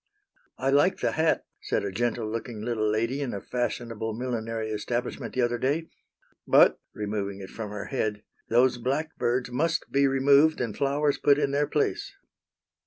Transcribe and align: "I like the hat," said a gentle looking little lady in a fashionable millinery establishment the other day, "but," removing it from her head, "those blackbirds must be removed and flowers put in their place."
"I 0.57 0.71
like 0.71 0.97
the 1.01 1.11
hat," 1.11 1.45
said 1.61 1.85
a 1.85 1.91
gentle 1.91 2.27
looking 2.27 2.59
little 2.63 2.89
lady 2.89 3.21
in 3.21 3.35
a 3.35 3.39
fashionable 3.39 4.15
millinery 4.15 4.71
establishment 4.71 5.35
the 5.35 5.43
other 5.43 5.59
day, 5.59 5.89
"but," 6.47 6.79
removing 6.95 7.39
it 7.39 7.51
from 7.51 7.69
her 7.69 7.85
head, 7.85 8.23
"those 8.49 8.79
blackbirds 8.79 9.51
must 9.51 9.91
be 9.91 10.07
removed 10.07 10.59
and 10.59 10.75
flowers 10.75 11.19
put 11.19 11.37
in 11.37 11.51
their 11.51 11.67
place." 11.67 12.15